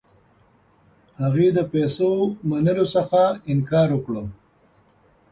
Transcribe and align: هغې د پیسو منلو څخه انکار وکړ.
هغې 1.21 1.47
د 1.57 1.59
پیسو 1.73 2.09
منلو 2.49 2.85
څخه 2.95 3.21
انکار 3.51 3.87
وکړ. 3.93 4.15